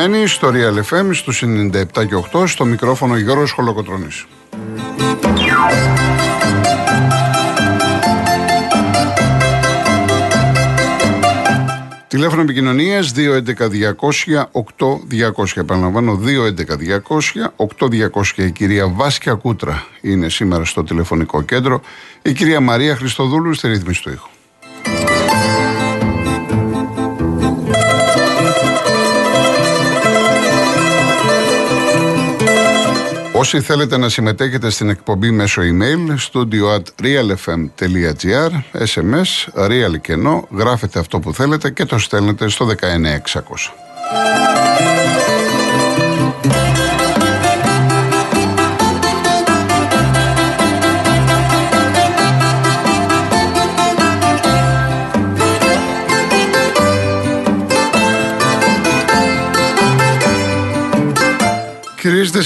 Είστε 0.00 0.12
συντονισμένοι 0.12 0.26
στο 0.26 0.50
Real 0.52 0.76
FM 0.90 1.08
στους 1.12 1.42
97 1.42 2.06
και 2.06 2.14
8 2.32 2.46
στο 2.46 2.64
μικρόφωνο 2.64 3.16
Γιώργος 3.16 3.50
Χολοκοτρώνης. 3.50 4.26
Τηλέφωνο 12.08 12.42
επικοινωνίας 12.42 13.12
211-200-8200. 13.16 13.24
Επαναλαμβάνω 15.54 16.20
211-200-8200. 17.56 18.36
Η 18.36 18.50
κυρία 18.50 18.88
Βάσκια 18.88 19.34
Κούτρα 19.34 19.86
είναι 20.00 20.28
σήμερα 20.28 20.64
στο 20.64 20.84
τηλεφωνικό 20.84 21.42
κέντρο. 21.42 21.80
Η 22.22 22.32
κυρία 22.32 22.60
Μαρία 22.60 22.96
Χριστοδούλου 22.96 23.54
στη 23.54 23.68
ρύθμιση 23.68 24.02
του 24.02 24.10
ήχου. 24.10 24.28
Όσοι 33.40 33.60
θέλετε 33.60 33.96
να 33.96 34.08
συμμετέχετε 34.08 34.70
στην 34.70 34.88
εκπομπή 34.88 35.30
μέσω 35.30 35.62
email, 35.62 36.16
studio 36.32 36.76
at 36.76 37.04
realfm.gr, 37.04 38.50
sms, 38.94 39.30
real 39.68 40.00
κενό, 40.00 40.48
γράφετε 40.56 40.98
αυτό 40.98 41.18
που 41.18 41.34
θέλετε 41.34 41.70
και 41.70 41.84
το 41.84 41.98
στέλνετε 41.98 42.48
στο 42.48 42.68
19600. 42.80 45.29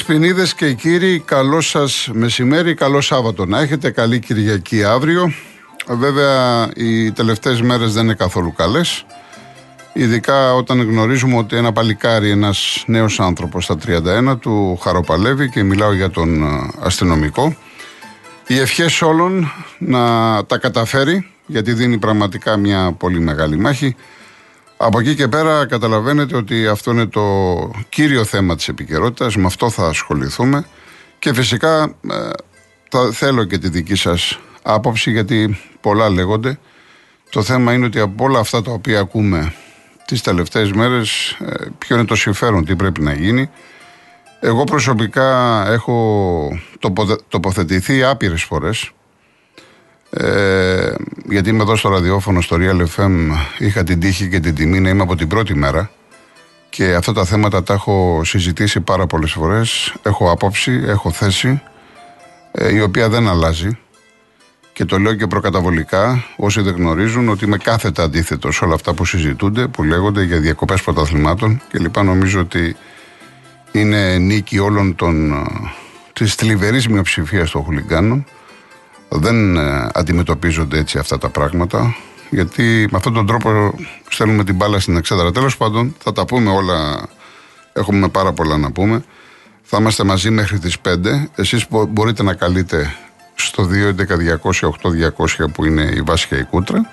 Κυρίε 0.06 0.20
Δεσποινίδε 0.20 0.52
και 0.56 0.72
κύριοι, 0.72 1.19
καλό 1.19 1.60
σας 1.60 2.10
μεσημέρι, 2.12 2.74
καλό 2.74 3.00
Σάββατο 3.00 3.44
να 3.44 3.60
έχετε. 3.60 3.91
Καλή 3.91 4.19
Κυριακή 4.19 4.84
αύριο. 4.84 5.33
Βέβαια, 5.86 6.69
οι 6.74 7.12
τελευταίες 7.12 7.60
μέρες 7.60 7.92
δεν 7.92 8.05
είναι 8.05 8.14
καθόλου 8.14 8.52
καλές. 8.52 9.06
Ειδικά 9.92 10.55
όταν 10.55 10.80
γνωρίζουμε 10.82 11.36
ότι 11.36 11.56
ένα 11.56 11.72
παλικάρι, 11.72 12.30
ένας 12.30 12.84
νέος 12.86 13.20
άνθρωπος 13.20 13.64
στα 13.64 13.77
31 13.77 14.38
του 14.41 14.78
χαροπαλεύει 14.82 15.50
και 15.50 15.62
μιλάω 15.62 15.92
για 15.92 16.10
τον 16.10 16.42
ε, 16.42 16.70
αστυνομικό. 16.80 17.56
Οι 18.47 18.58
ευχές 18.58 19.02
όλων 19.02 19.52
να 19.78 20.00
τα 20.44 20.58
καταφέρει, 20.58 21.30
γιατί 21.47 21.72
δίνει 21.72 21.98
πραγματικά 21.98 22.56
μια 22.56 22.92
πολύ 22.98 23.20
μεγάλη 23.20 23.56
μάχη. 23.56 23.97
Από 24.86 25.00
εκεί 25.00 25.14
και 25.14 25.28
πέρα 25.28 25.66
καταλαβαίνετε 25.66 26.36
ότι 26.36 26.66
αυτό 26.66 26.90
είναι 26.90 27.06
το 27.06 27.22
κύριο 27.88 28.24
θέμα 28.24 28.56
της 28.56 28.68
επικαιρότητας. 28.68 29.36
με 29.36 29.46
αυτό 29.46 29.70
θα 29.70 29.86
ασχοληθούμε 29.86 30.66
και 31.19 31.34
φυσικά 31.34 31.82
ε, 32.10 32.31
θα 32.91 33.10
θέλω 33.12 33.44
και 33.44 33.59
τη 33.59 33.69
δική 33.69 33.94
σας 33.94 34.38
άποψη 34.62 35.10
γιατί 35.10 35.60
πολλά 35.81 36.09
λέγονται. 36.10 36.59
Το 37.31 37.42
θέμα 37.42 37.72
είναι 37.72 37.86
ότι 37.86 38.00
από 38.00 38.25
όλα 38.25 38.38
αυτά 38.38 38.62
τα 38.62 38.72
οποία 38.72 39.00
ακούμε 39.00 39.54
τις 40.06 40.22
τελευταίες 40.22 40.72
μέρες 40.72 41.30
ε, 41.30 41.64
ποιο 41.78 41.97
είναι 41.97 42.04
το 42.04 42.14
συμφέρον, 42.14 42.64
τι 42.64 42.76
πρέπει 42.76 43.00
να 43.00 43.12
γίνει. 43.12 43.50
Εγώ 44.41 44.64
προσωπικά 44.64 45.62
έχω 45.69 46.59
τοποθετηθεί 47.28 48.04
άπειρες 48.04 48.42
φορές 48.42 48.91
ε, 50.16 50.94
γιατί 51.28 51.48
είμαι 51.48 51.62
εδώ 51.62 51.76
στο 51.76 51.88
ραδιόφωνο 51.88 52.41
στο 52.41 52.56
Real 52.60 52.97
FM 52.97 53.30
είχα 53.58 53.82
την 53.82 54.00
τύχη 54.00 54.28
και 54.28 54.41
την 54.41 54.54
τιμή 54.54 54.80
να 54.80 54.88
είμαι 54.88 55.02
από 55.02 55.16
την 55.16 55.28
πρώτη 55.28 55.54
μέρα 55.54 55.91
και 56.70 56.94
αυτά 56.94 57.12
τα 57.12 57.25
θέματα 57.25 57.62
τα 57.62 57.75
έχω 57.75 58.20
συζητήσει 58.24 58.80
πάρα 58.80 59.06
πολλές 59.06 59.32
φορές. 59.32 59.94
Έχω 60.03 60.30
άποψη, 60.30 60.82
έχω 60.86 61.10
θέση 61.10 61.62
ε, 62.53 62.74
η 62.74 62.80
οποία 62.80 63.08
δεν 63.08 63.28
αλλάζει. 63.28 63.78
Και 64.72 64.84
το 64.84 64.98
λέω 64.98 65.14
και 65.14 65.26
προκαταβολικά 65.26 66.24
όσοι 66.36 66.60
δεν 66.60 66.74
γνωρίζουν 66.74 67.28
ότι 67.28 67.44
είμαι 67.44 67.56
κάθετα 67.56 68.03
αντίθετος 68.03 68.56
σε 68.56 68.64
όλα 68.64 68.74
αυτά 68.74 68.94
που 68.94 69.04
συζητούνται 69.04 69.66
που 69.66 69.82
λέγονται 69.82 70.22
για 70.22 70.41
διακοπές 70.41 70.82
πρωταθλημάτων 70.82 71.62
και 71.70 71.78
λοιπά. 71.78 72.03
Νομίζω 72.03 72.41
ότι 72.41 72.76
είναι 73.72 74.19
νίκη 74.19 74.58
όλων 74.58 74.94
των 74.94 75.32
ε, 75.32 75.44
της 76.12 76.34
θλιβερής 76.34 76.88
μειοψηφίας 76.88 77.50
των 77.50 77.62
χουλιγκάνων 77.62 78.24
δεν 79.19 79.56
ε, 79.56 79.88
αντιμετωπίζονται 79.94 80.78
έτσι 80.78 80.98
αυτά 80.98 81.19
τα 81.19 81.28
πράγματα. 81.28 81.97
Γιατί 82.30 82.88
με 82.91 82.97
αυτόν 82.97 83.12
τον 83.12 83.26
τρόπο 83.26 83.75
στέλνουμε 84.08 84.44
την 84.44 84.54
μπάλα 84.54 84.80
στην 84.80 84.97
εξέδρα. 84.97 85.32
Τέλος 85.32 85.56
πάντων, 85.56 85.97
θα 85.98 86.12
τα 86.12 86.25
πούμε 86.25 86.50
όλα. 86.50 87.08
Έχουμε 87.72 88.08
πάρα 88.08 88.32
πολλά 88.32 88.56
να 88.56 88.72
πούμε. 88.72 89.04
Θα 89.62 89.76
είμαστε 89.80 90.04
μαζί 90.04 90.30
μέχρι 90.30 90.58
τις 90.58 90.76
5. 90.80 91.28
Εσείς 91.34 91.66
μπορείτε 91.88 92.22
να 92.22 92.34
καλείτε 92.34 92.94
στο 93.34 93.69
211-200-8200 95.42 95.50
που 95.53 95.64
είναι 95.64 95.82
η 95.82 96.00
βάση 96.00 96.26
και 96.26 96.34
η 96.34 96.44
κούτρα. 96.44 96.91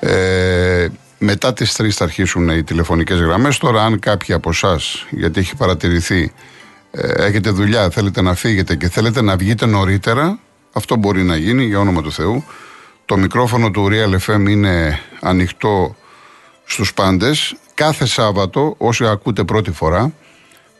Ε, 0.00 0.88
μετά 1.18 1.52
τις 1.52 1.76
3 1.80 1.88
θα 1.90 2.04
αρχίσουν 2.04 2.48
οι 2.48 2.62
τηλεφωνικές 2.62 3.20
γραμμές. 3.20 3.58
Τώρα 3.58 3.82
αν 3.84 3.98
κάποιοι 3.98 4.34
από 4.34 4.50
εσάς, 4.50 5.06
γιατί 5.10 5.40
έχει 5.40 5.56
παρατηρηθεί, 5.56 6.32
ε, 6.90 7.26
έχετε 7.26 7.50
δουλειά, 7.50 7.90
θέλετε 7.90 8.22
να 8.22 8.34
φύγετε 8.34 8.76
και 8.76 8.88
θέλετε 8.88 9.22
να 9.22 9.36
βγείτε 9.36 9.66
νωρίτερα, 9.66 10.38
αυτό 10.72 10.96
μπορεί 10.96 11.22
να 11.22 11.36
γίνει 11.36 11.64
για 11.64 11.78
όνομα 11.78 12.02
του 12.02 12.12
Θεού. 12.12 12.44
Το 13.04 13.16
μικρόφωνο 13.16 13.70
του 13.70 13.88
Real 13.90 14.18
FM 14.26 14.48
είναι 14.48 15.00
ανοιχτό 15.20 15.96
στους 16.64 16.94
πάντες. 16.94 17.54
Κάθε 17.74 18.06
Σάββατο, 18.06 18.74
όσοι 18.78 19.06
ακούτε 19.06 19.44
πρώτη 19.44 19.70
φορά, 19.70 20.12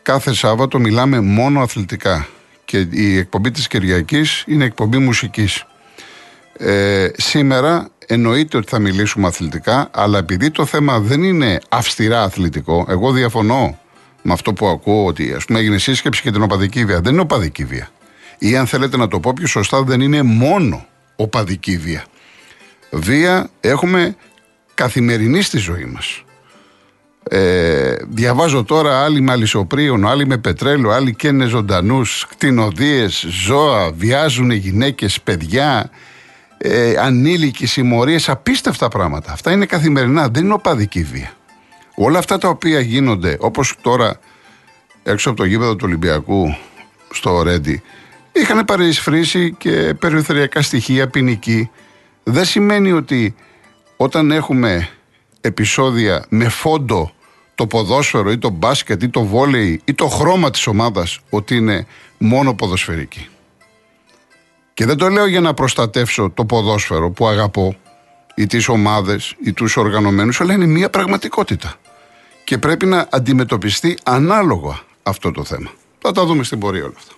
κάθε 0.03 0.35
Σάββατο 0.35 0.79
μιλάμε 0.79 1.21
μόνο 1.21 1.61
αθλητικά. 1.61 2.27
Και 2.65 2.87
η 2.91 3.17
εκπομπή 3.17 3.51
της 3.51 3.67
Κυριακής 3.67 4.45
είναι 4.47 4.65
εκπομπή 4.65 4.99
μουσικής. 4.99 5.65
Ε, 6.57 7.09
σήμερα 7.17 7.89
εννοείται 8.07 8.57
ότι 8.57 8.69
θα 8.69 8.79
μιλήσουμε 8.79 9.27
αθλητικά, 9.27 9.91
αλλά 9.93 10.19
επειδή 10.19 10.51
το 10.51 10.67
θέμα 10.67 11.01
δεν 11.01 11.23
είναι 11.23 11.61
αυστηρά 11.69 12.23
αθλητικό, 12.23 12.87
εγώ 12.89 13.13
διαφωνώ 13.13 13.79
με 14.23 14.33
αυτό 14.33 14.53
που 14.53 14.67
ακούω 14.67 15.05
ότι 15.07 15.33
ας 15.33 15.45
πούμε 15.45 15.59
έγινε 15.59 15.79
σύσκεψη 15.79 16.23
και 16.23 16.31
την 16.31 16.43
οπαδική 16.43 16.85
βία. 16.85 17.01
Δεν 17.01 17.13
είναι 17.13 17.23
οπαδική 17.23 17.65
βία 17.65 17.89
ή 18.43 18.57
αν 18.57 18.67
θέλετε 18.67 18.97
να 18.97 19.09
το 19.09 19.21
πω 19.21 19.33
πιο 19.33 19.47
σωστά 19.47 19.83
δεν 19.83 20.01
είναι 20.01 20.23
μόνο 20.23 20.87
οπαδική 21.17 21.77
βία. 21.77 22.05
Βία 22.91 23.51
έχουμε 23.61 24.17
καθημερινή 24.75 25.43
στη 25.43 25.59
ζωή 25.59 25.85
μας. 25.85 26.25
Ε, 27.23 27.95
διαβάζω 28.09 28.65
τώρα 28.65 29.05
άλλοι 29.05 29.21
με 29.21 29.33
αλυσοπρίων, 29.33 30.07
άλλοι 30.07 30.27
με 30.27 30.39
πετρέλαιο, 30.39 30.91
άλλοι 30.91 31.15
καίνε 31.15 31.45
ζωντανούς, 31.45 32.27
κτηνοδίες, 32.29 33.27
ζώα, 33.29 33.93
βιάζουν 33.93 34.51
γυναίκες, 34.51 35.21
παιδιά, 35.21 35.91
ε, 36.59 36.95
ανήλικοι, 36.99 37.67
συμμορίες, 37.67 38.29
απίστευτα 38.29 38.89
πράγματα. 38.89 39.33
Αυτά 39.33 39.53
είναι 39.53 39.67
καθημερινά, 39.67 40.29
δεν 40.29 40.45
είναι 40.45 40.53
οπαδική 40.53 41.03
βία. 41.03 41.33
Όλα 41.95 42.19
αυτά 42.19 42.39
τα 42.39 42.49
οποία 42.49 42.81
γίνονται, 42.81 43.37
όπως 43.41 43.75
τώρα 43.81 44.19
έξω 45.03 45.29
από 45.31 45.39
το 45.39 45.45
γήπεδο 45.45 45.77
του 45.77 45.85
Ολυμπιακού 45.87 46.57
στο 47.13 47.43
Ρέντι, 47.43 47.83
είχαν 48.41 48.65
παρισφρήσει 48.65 49.55
και 49.59 49.95
περιφερειακά 49.99 50.63
στοιχεία 50.63 51.09
ποινική. 51.09 51.71
Δεν 52.23 52.45
σημαίνει 52.45 52.93
ότι 52.93 53.35
όταν 53.97 54.31
έχουμε 54.31 54.89
επεισόδια 55.41 56.25
με 56.29 56.49
φόντο 56.49 57.13
το 57.55 57.67
ποδόσφαιρο 57.67 58.31
ή 58.31 58.39
το 58.39 58.51
μπάσκετ 58.51 59.03
ή 59.03 59.09
το 59.09 59.25
βόλεϊ 59.25 59.81
ή 59.85 59.95
το 59.95 60.07
χρώμα 60.07 60.51
της 60.51 60.67
ομάδας 60.67 61.21
ότι 61.31 61.57
είναι 61.57 61.87
μόνο 62.19 62.55
ποδοσφαιρική. 62.55 63.29
Και 64.75 64.87
δεν 64.87 64.97
το 64.97 65.09
λέω 65.09 65.27
για 65.27 65.41
να 65.41 65.55
προστατεύσω 65.55 66.31
το 66.31 66.45
ποδόσφαιρο 66.45 67.11
που 67.11 67.27
αγαπώ 67.27 67.77
ή 68.35 68.47
τις 68.47 68.69
ομάδες 68.69 69.35
ή 69.45 69.53
τους 69.53 69.77
οργανωμένους 69.77 70.41
αλλά 70.41 70.53
είναι 70.53 70.67
μια 70.67 70.91
πραγματικότητα. 70.91 71.75
Και 72.45 72.59
πρέπει 72.59 72.87
να 72.87 73.09
αντιμετωπιστεί 73.11 73.99
ανάλογα 74.05 74.81
αυτό 75.03 75.31
το 75.31 75.45
θέμα. 75.45 75.71
Θα 75.99 76.13
τα 76.13 76.25
δούμε 76.25 76.45
στην 76.45 76.59
πορεία 76.59 76.85
όλα 76.85 76.95
αυτά. 76.97 77.13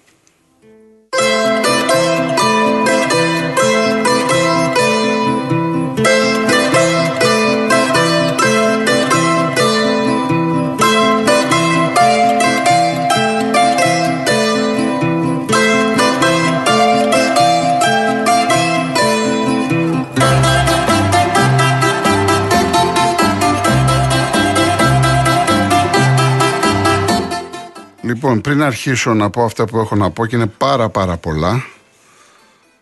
Λοιπόν, 28.23 28.41
πριν 28.41 28.63
αρχίσω 28.63 29.15
να 29.15 29.31
πω 29.31 29.45
αυτά 29.45 29.65
που 29.65 29.79
έχω 29.79 29.97
να 29.97 30.11
πω 30.11 30.27
και 30.27 30.37
είναι 30.37 30.47
πάρα 30.47 30.89
πάρα 30.89 31.17
πολλά, 31.17 31.65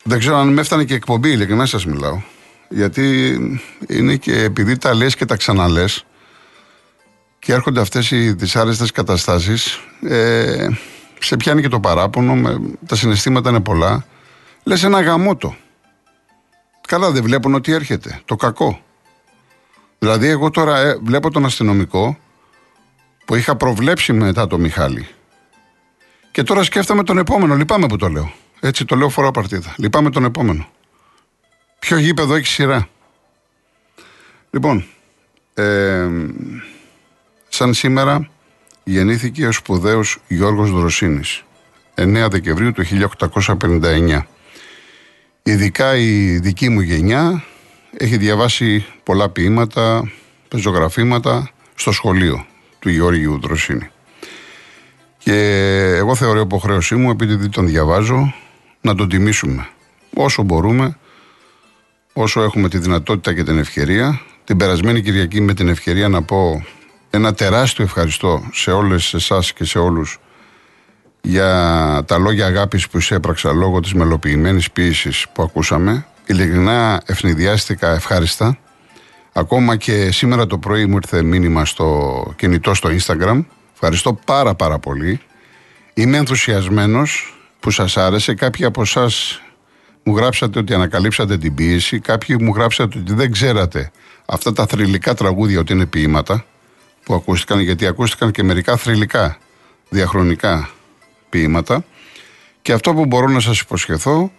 δεν 0.03 0.19
ξέρω 0.19 0.37
αν 0.37 0.53
με 0.53 0.61
έφτανε 0.61 0.85
και 0.85 0.95
εκπομπή, 0.95 1.31
ειλικρινά 1.31 1.67
σας 1.67 1.87
μιλάω. 1.87 2.21
Γιατί 2.69 3.37
είναι 3.89 4.17
και 4.17 4.43
επειδή 4.43 4.77
τα 4.77 4.95
λες 4.95 5.17
και 5.17 5.25
τα 5.25 5.37
ξαναλές 5.37 5.95
και 5.95 6.05
και 7.39 7.53
έρχονται 7.53 7.81
αυτές 7.81 8.11
οι 8.11 8.33
δυσάρεστες 8.33 8.91
καταστάσεις 8.91 9.81
ε, 10.09 10.69
σε 11.19 11.37
πιάνει 11.37 11.63
και 11.63 11.69
το 11.69 11.81
παράπονο, 11.81 12.35
με, 12.35 12.61
τα 12.87 12.97
συναισθήματα 12.97 13.51
είναι 13.51 13.61
πολλά. 13.61 14.05
Λες 14.65 14.83
ένα 14.83 15.01
γαμότο. 15.01 15.57
Καλά 16.87 17.11
δεν 17.11 17.23
βλέπουν 17.23 17.55
ότι 17.55 17.73
έρχεται. 17.73 18.21
Το 18.25 18.37
κακό. 18.37 18.81
Δηλαδή 19.99 20.29
εγώ 20.29 20.51
τώρα 20.51 20.79
ε, 20.79 20.99
βλέπω 21.03 21.31
τον 21.31 21.45
αστυνομικό 21.45 22.19
που 23.25 23.35
είχα 23.35 23.57
προβλέψει 23.57 24.13
μετά 24.13 24.47
το 24.47 24.59
Μιχάλη. 24.59 25.09
Και 26.31 26.43
τώρα 26.43 26.63
σκέφτομαι 26.63 27.03
τον 27.03 27.19
επόμενο. 27.19 27.55
Λυπάμαι 27.55 27.87
που 27.87 27.97
το 27.97 28.09
λέω. 28.09 28.33
Έτσι 28.61 28.85
το 28.85 28.97
λέω 28.97 29.09
φορά 29.09 29.31
παρτίδα. 29.31 29.75
Λυπάμαι 29.79 30.11
τον 30.11 30.25
επόμενο. 30.25 30.69
Ποιο 31.79 31.99
γήπεδο 31.99 32.35
έχει 32.35 32.47
σειρά; 32.47 32.89
Λοιπόν, 34.51 34.85
ε, 35.55 36.09
σαν 37.49 37.75
σήμερα 37.75 38.31
γεννήθηκε 38.85 39.47
ο 39.47 39.53
σπουδαίος 39.53 40.19
Γιώργος 40.29 40.71
Δροσίνης 40.71 41.45
9 41.95 42.29
Δεκεμβρίου 42.31 42.73
του 42.73 42.83
1859. 42.83 44.27
Ειδικά 45.43 45.97
η 45.97 46.39
δική 46.39 46.69
μου 46.69 46.81
γενιά 46.81 47.45
έχει 47.97 48.17
διαβάσει 48.17 48.87
πολλά 49.03 49.29
ποίηματα, 49.29 50.11
πεζογραφήματα 50.49 51.51
στο 51.75 51.93
σχολείο 51.93 52.47
του 52.79 52.89
Γιώργου 52.89 53.41
Δροσίνη. 53.41 53.91
Και 55.23 55.37
εγώ 55.97 56.15
θεωρώ 56.15 56.41
υποχρέωσή 56.41 56.95
μου, 56.95 57.11
επειδή 57.11 57.49
τον 57.49 57.67
διαβάζω, 57.67 58.35
να 58.81 58.95
τον 58.95 59.09
τιμήσουμε 59.09 59.69
όσο 60.15 60.43
μπορούμε, 60.43 60.99
όσο 62.13 62.43
έχουμε 62.43 62.69
τη 62.69 62.79
δυνατότητα 62.79 63.35
και 63.35 63.43
την 63.43 63.59
ευκαιρία. 63.59 64.21
Την 64.45 64.57
περασμένη 64.57 65.03
Κυριακή 65.03 65.41
με 65.41 65.55
την 65.55 65.69
ευκαιρία 65.69 66.09
να 66.09 66.23
πω 66.23 66.65
ένα 67.11 67.35
τεράστιο 67.35 67.85
ευχαριστώ 67.85 68.49
σε 68.53 68.71
όλες 68.71 69.15
εσάς 69.15 69.53
και 69.53 69.65
σε 69.65 69.79
όλους 69.79 70.19
για 71.21 72.05
τα 72.07 72.19
λόγια 72.19 72.47
αγάπης 72.47 72.89
που 72.89 72.99
εισέπραξα 72.99 73.53
λόγω 73.53 73.81
της 73.81 73.95
μελοποιημένης 73.95 74.71
ποίησης 74.71 75.27
που 75.33 75.43
ακούσαμε. 75.43 76.07
Ειλικρινά 76.27 77.03
ευνηδιάστηκα 77.07 77.95
ευχάριστα. 77.95 78.59
Ακόμα 79.33 79.77
και 79.77 80.11
σήμερα 80.11 80.47
το 80.47 80.59
πρωί 80.59 80.87
μου 80.87 80.97
ήρθε 80.97 81.23
μήνυμα 81.23 81.65
στο 81.65 82.23
κινητό 82.37 82.75
στο 82.75 82.91
Instagram. 82.99 83.45
Ευχαριστώ 83.83 84.13
πάρα 84.25 84.55
πάρα 84.55 84.79
πολύ. 84.79 85.21
Είμαι 85.95 86.17
ενθουσιασμένος 86.17 87.35
που 87.61 87.71
σας 87.71 87.97
άρεσε. 87.97 88.35
Κάποιοι 88.35 88.65
από 88.65 88.81
εσάς 88.81 89.41
μου 90.03 90.17
γράψατε 90.17 90.59
ότι 90.59 90.75
ανακαλύψατε 90.75 91.39
την 91.39 91.55
ποίηση. 91.55 91.99
Κάποιοι 91.99 92.37
μου 92.41 92.53
γράψατε 92.55 92.99
ότι 92.99 93.15
δεν 93.15 93.33
ξέρατε 93.33 93.91
αυτά 94.27 94.53
τα 94.53 94.67
θρηλυκά 94.67 95.15
τραγούδια 95.15 95.61
ότι 95.61 95.73
είναι 95.73 95.87
ποίηματα 95.87 96.45
που 97.05 97.15
ακούστηκαν, 97.15 97.61
γιατί 97.61 97.87
ακούστηκαν 97.87 98.31
και 98.31 98.43
μερικά 98.43 98.77
θρηλυκά 98.77 99.39
διαχρονικά 99.89 100.71
ποίηματα. 101.29 101.85
Και 102.63 102.73
αυτό 102.73 102.95
που 102.95 103.07
μπορώ 103.07 103.29
να 103.29 103.41
σας 103.41 103.61
υποσχεθώ 103.61 104.33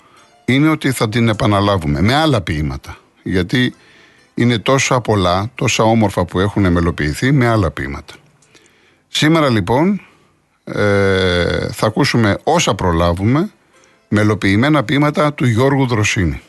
είναι 0.45 0.69
ότι 0.69 0.91
θα 0.91 1.09
την 1.09 1.29
επαναλάβουμε 1.29 2.01
με 2.01 2.15
άλλα 2.15 2.41
ποίηματα. 2.41 2.97
Γιατί 3.23 3.75
είναι 4.33 4.57
τόσα 4.57 5.01
πολλά, 5.01 5.51
τόσα 5.55 5.83
όμορφα 5.83 6.25
που 6.25 6.39
έχουν 6.39 6.71
μελοποιηθεί 6.71 7.31
με 7.31 7.47
άλλα 7.47 7.71
ποίηματα. 7.71 8.13
Σήμερα 9.13 9.49
λοιπόν 9.49 10.01
ε, 10.63 11.67
θα 11.71 11.87
ακούσουμε 11.87 12.37
όσα 12.43 12.75
προλάβουμε 12.75 13.51
μελοποιημένα 14.07 14.83
ποίηματα 14.83 15.33
του 15.33 15.45
Γιώργου 15.45 15.87
Δροσίνη. 15.87 16.41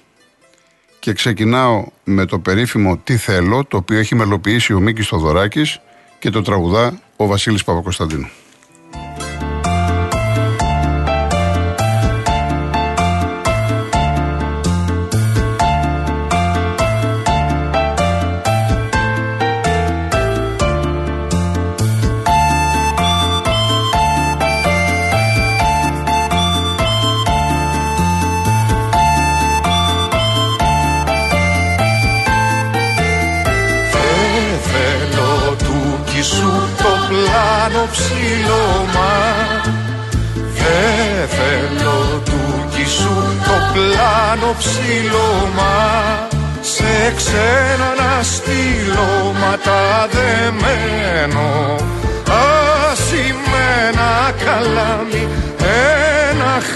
Και 0.98 1.12
ξεκινάω 1.12 1.86
με 2.04 2.24
το 2.24 2.38
περίφημο 2.38 2.96
«Τι 2.96 3.16
θέλω», 3.16 3.64
το 3.64 3.76
οποίο 3.76 3.98
έχει 3.98 4.14
μελοποιήσει 4.14 4.72
ο 4.72 4.80
Μίκης 4.80 5.06
Θοδωράκης 5.06 5.80
και 6.18 6.30
το 6.30 6.42
τραγουδά 6.42 7.00
ο 7.16 7.26
Βασίλης 7.26 7.64
Παπακοσταντίνου. 7.64 8.28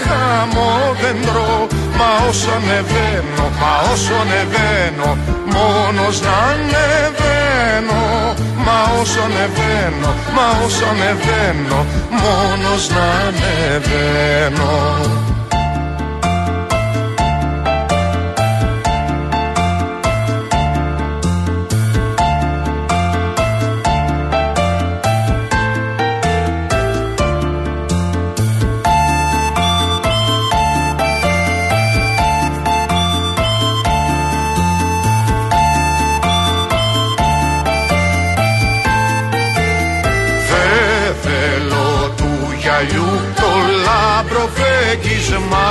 Ένα 0.07 0.15
χάμο 0.15 0.95
δέντρο 1.01 1.67
Μα 1.97 2.27
όσο 2.29 2.49
ανεβαίνω, 2.57 3.45
μα 3.61 3.71
όσο 3.93 4.13
ανεβαίνω 4.21 5.09
Μόνος 5.53 6.21
να 6.21 6.35
ανεβαίνω. 6.51 8.01
Μα 8.65 8.77
όσο 9.01 9.19
ανεβαίνω, 9.27 10.11
μα 10.35 10.65
όσο 10.65 10.85
ανεβαίνω 10.91 11.85
Μόνος 12.21 12.89
να 12.89 13.05
ανεβαίνω 13.27 14.71
προσφέγγισμα 44.29 45.69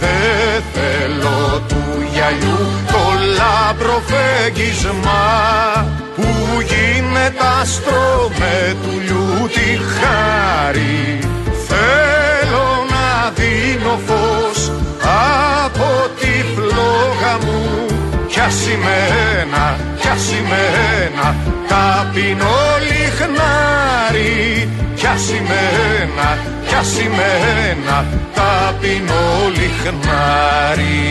Δεν 0.00 0.62
θέλω 0.72 1.62
του 1.68 1.82
γυαλιού 2.12 2.66
το 2.86 3.02
λάμπρο 3.38 4.02
Που 6.16 6.60
γίνεται 6.60 7.44
άστρο 7.60 8.30
με 8.38 8.76
του 8.82 9.48
τη 9.48 9.78
χάρη. 9.94 11.18
Θέλω 11.68 12.68
να 12.90 13.30
δίνω 13.30 13.98
φως 14.06 14.70
από 15.02 16.08
τη 16.20 16.44
φλόγα 16.54 17.38
μου 17.44 18.01
Πιάσει 18.42 18.76
με 18.76 18.96
ένα, 19.40 19.78
πιάσει 20.00 20.42
με 20.48 20.60
ένα 21.04 21.36
ταπεινό 21.68 22.58
λιχνάρι. 22.88 24.68
Πιάσει 24.94 25.42
με 25.48 25.60
ένα, 26.02 26.38
πιάσει 26.66 27.10
με 27.16 27.30
ένα 27.70 28.06
ταπεινό 28.34 29.24
λιχνάρι 29.56 31.02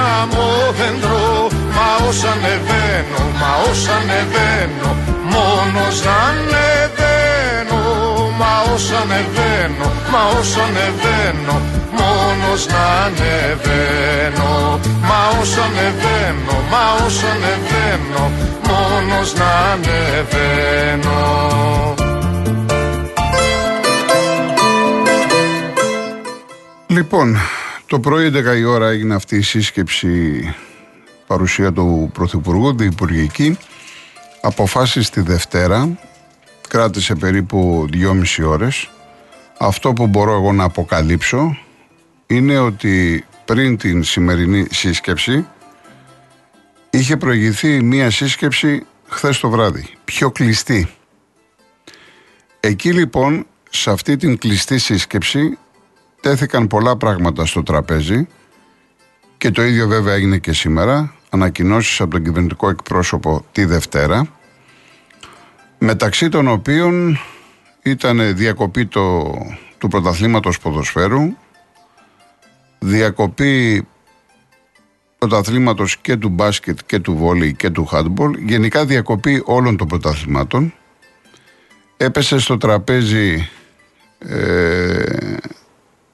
Ασημένα 0.00 0.30
καλάμι 0.30 0.34
ένα 0.34 0.34
χάμο 0.34 0.72
δέντρο 0.78 1.48
Μα 1.76 2.08
όσα 2.08 2.30
ανεβαίνω, 2.30 3.22
μα 3.40 3.50
όσα 3.70 3.92
ανεβαίνω 3.92 4.90
Μόνος 5.32 6.04
να 6.04 6.14
ανεβαίνω. 6.28 7.82
Μα 8.38 8.72
όσα 8.74 8.98
ανεβαίνω, 8.98 9.86
μα 10.12 10.22
όσα 10.38 10.62
ανεβαίνω 10.62 11.56
Μόνος 11.98 12.66
να 12.66 12.84
ανεβαίνω. 13.04 14.80
Μα 15.00 15.20
όσα 15.40 15.62
ανεβαίνω, 15.62 16.54
μα 16.70 16.82
όσα 17.06 17.26
ανεβαίνω 17.26 18.24
Μόνος 18.68 19.34
να 19.34 19.50
ανεβαίνω. 19.72 21.18
Λοιπόν, 26.86 27.36
το 27.90 28.00
πρωί 28.00 28.30
11 28.34 28.58
η 28.58 28.64
ώρα 28.64 28.88
έγινε 28.88 29.14
αυτή 29.14 29.36
η 29.36 29.42
σύσκεψη 29.42 30.42
παρουσία 31.26 31.72
του 31.72 32.10
Πρωθυπουργού, 32.12 32.76
διυπουργική. 32.76 33.58
Αποφάσεις 34.40 35.10
τη 35.10 35.20
Δευτέρα, 35.20 35.98
κράτησε 36.68 37.14
περίπου 37.14 37.88
2,5 37.92 38.44
ώρες. 38.46 38.90
Αυτό 39.58 39.92
που 39.92 40.06
μπορώ 40.06 40.32
εγώ 40.32 40.52
να 40.52 40.64
αποκαλύψω 40.64 41.58
είναι 42.26 42.58
ότι 42.58 43.24
πριν 43.44 43.76
την 43.76 44.04
σημερινή 44.04 44.66
σύσκεψη 44.70 45.46
είχε 46.90 47.16
προηγηθεί 47.16 47.82
μία 47.82 48.10
σύσκεψη 48.10 48.86
χθες 49.08 49.38
το 49.38 49.50
βράδυ, 49.50 49.88
πιο 50.04 50.30
κλειστή. 50.30 50.90
Εκεί 52.60 52.92
λοιπόν, 52.92 53.46
σε 53.70 53.90
αυτή 53.90 54.16
την 54.16 54.38
κλειστή 54.38 54.78
σύσκεψη 54.78 55.58
τέθηκαν 56.20 56.66
πολλά 56.66 56.96
πράγματα 56.96 57.46
στο 57.46 57.62
τραπέζι 57.62 58.26
και 59.38 59.50
το 59.50 59.62
ίδιο 59.62 59.88
βέβαια 59.88 60.14
έγινε 60.14 60.38
και 60.38 60.52
σήμερα, 60.52 61.14
ανακοινώσεις 61.30 62.00
από 62.00 62.10
τον 62.10 62.22
κυβερνητικό 62.22 62.68
εκπρόσωπο 62.68 63.44
τη 63.52 63.64
Δευτέρα, 63.64 64.26
μεταξύ 65.78 66.28
των 66.28 66.48
οποίων 66.48 67.18
ήταν 67.82 68.36
διακοπή 68.36 68.86
το, 68.86 69.34
του 69.78 69.88
πρωταθλήματος 69.88 70.58
ποδοσφαίρου, 70.58 71.36
διακοπή 72.78 73.86
πρωταθλήματος 75.18 75.96
και 75.96 76.16
του 76.16 76.28
μπάσκετ 76.28 76.78
και 76.86 76.98
του 76.98 77.16
βόλεϊ 77.16 77.54
και 77.54 77.70
του 77.70 77.84
χάντμπολ, 77.84 78.34
γενικά 78.38 78.84
διακοπή 78.84 79.42
όλων 79.44 79.76
των 79.76 79.86
πρωταθλημάτων. 79.86 80.74
Έπεσε 81.96 82.38
στο 82.38 82.56
τραπέζι 82.56 83.48
ε, 84.18 85.02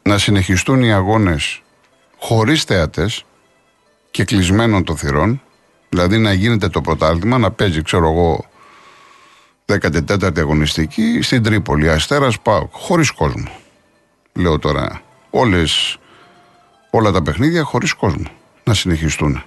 να 0.06 0.18
συνεχιστούν 0.18 0.82
οι 0.82 0.92
αγώνες 0.92 1.62
χωρίς 2.18 2.64
θεατές 2.64 3.24
και 4.10 4.24
κλεισμένων 4.24 4.84
των 4.84 4.96
θυρών, 4.96 5.42
δηλαδή 5.88 6.18
να 6.18 6.32
γίνεται 6.32 6.68
το 6.68 6.80
πρωτάθλημα, 6.80 7.38
να 7.38 7.50
παίζει, 7.50 7.82
ξέρω 7.82 8.10
εγώ, 8.10 8.44
14η 9.66 10.38
αγωνιστική 10.38 11.18
στην 11.22 11.42
Τρίπολη, 11.42 11.90
Αστέρας 11.90 12.40
πάω, 12.40 12.68
χωρίς 12.72 13.10
κόσμο. 13.10 13.50
Λέω 14.32 14.58
τώρα, 14.58 15.02
όλες, 15.30 15.98
όλα 16.90 17.10
τα 17.10 17.22
παιχνίδια 17.22 17.62
χωρίς 17.62 17.92
κόσμο 17.92 18.26
να 18.64 18.74
συνεχιστούν. 18.74 19.42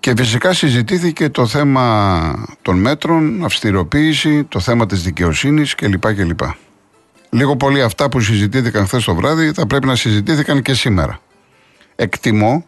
Και 0.00 0.14
φυσικά 0.16 0.52
συζητήθηκε 0.52 1.28
το 1.28 1.46
θέμα 1.46 2.46
των 2.62 2.78
μέτρων, 2.78 3.44
αυστηροποίηση, 3.44 4.44
το 4.44 4.60
θέμα 4.60 4.86
της 4.86 5.02
δικαιοσύνης 5.02 5.74
κλπ. 5.74 6.14
κλπ. 6.14 6.40
Λίγο 7.34 7.56
πολύ 7.56 7.82
αυτά 7.82 8.08
που 8.08 8.20
συζητήθηκαν 8.20 8.86
χθες 8.86 9.04
το 9.04 9.14
βράδυ 9.14 9.52
θα 9.52 9.66
πρέπει 9.66 9.86
να 9.86 9.96
συζητήθηκαν 9.96 10.62
και 10.62 10.74
σήμερα. 10.74 11.20
Εκτιμώ 11.96 12.64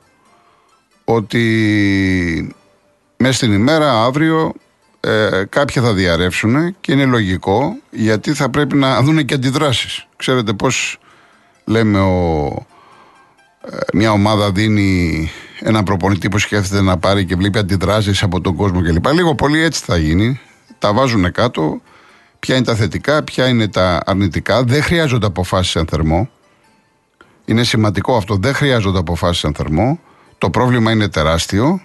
ότι 1.05 2.55
μέσα 3.17 3.33
στην 3.33 3.53
ημέρα 3.53 4.05
αύριο 4.05 4.53
ε, 5.01 5.43
κάποια 5.49 5.83
θα 5.83 5.93
διαρρεύσουν 5.93 6.77
και 6.81 6.93
είναι 6.93 7.05
λογικό 7.05 7.77
γιατί 7.91 8.33
θα 8.35 8.51
πρέπει 8.51 8.77
να 8.77 9.03
δουν 9.03 9.25
και 9.25 9.35
αντιδράσεις. 9.35 10.07
Ξέρετε 10.17 10.53
πώς 10.53 10.99
λέμε 11.65 12.01
ο, 12.01 12.47
ε, 13.71 13.77
μια 13.93 14.13
ομάδα 14.13 14.53
δίνει 14.53 15.31
ένα 15.61 15.83
προπονητή 15.83 16.29
που 16.29 16.39
σκέφτεται 16.39 16.83
να 16.83 16.99
πάρει 16.99 17.25
και 17.25 17.37
βλέπει 17.37 17.59
αντιδράσεις 17.59 18.23
από 18.23 18.41
τον 18.41 18.55
κόσμο 18.55 18.83
κλπ. 18.83 19.07
Λίγο 19.07 19.35
πολύ 19.35 19.63
έτσι 19.63 19.83
θα 19.85 19.97
γίνει. 19.97 20.41
Τα 20.79 20.93
βάζουν 20.93 21.33
κάτω 21.33 21.81
ποια 22.45 22.57
είναι 22.57 22.65
τα 22.65 22.75
θετικά, 22.75 23.23
ποια 23.23 23.49
είναι 23.49 23.69
τα 23.69 24.01
αρνητικά. 24.07 24.63
Δεν 24.65 24.83
χρειάζονται 24.83 25.27
αποφάσεις 25.27 25.75
εν 25.75 25.87
θερμό. 25.87 26.31
Είναι 27.45 27.63
σημαντικό 27.63 28.17
αυτό. 28.17 28.37
Δεν 28.37 28.55
χρειάζονται 28.55 28.99
αποφάσεις 28.99 29.45
εν 29.45 29.55
θερμό. 29.55 30.01
Το 30.39 30.51
πρόβλημα 30.51 30.93
είναι 30.93 31.09
τεράστιο. 31.09 31.81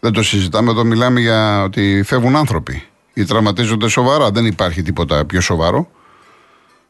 Δεν 0.00 0.12
το 0.12 0.22
συζητάμε 0.22 0.70
εδώ. 0.70 0.84
Μιλάμε 0.84 1.20
για 1.20 1.62
ότι 1.62 2.02
φεύγουν 2.04 2.36
άνθρωποι 2.36 2.82
ή 3.14 3.24
τραυματίζονται 3.24 3.88
σοβαρά. 3.88 4.30
Δεν 4.30 4.46
υπάρχει 4.46 4.82
τίποτα 4.82 5.24
πιο 5.24 5.40
σοβαρό. 5.40 5.90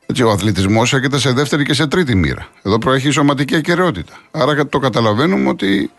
Έτσι, 0.07 0.23
ο 0.23 0.31
αθλητισμός 0.31 0.93
έρχεται 0.93 1.19
σε 1.19 1.33
δεύτερη 1.33 1.65
και 1.65 1.75
σε 1.75 1.87
τρίτη 1.87 2.15
μοίρα. 2.15 2.49
Εδώ 2.63 2.79
προέχει 2.79 3.09
η 3.09 3.11
σωματική 3.11 3.57
ακαιρεότητα. 3.57 4.13
Άρα 4.31 4.67
το 4.67 4.79
καταλαβαίνουμε 4.79 5.49
ότι 5.49 5.91